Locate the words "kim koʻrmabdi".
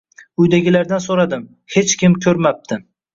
2.05-2.79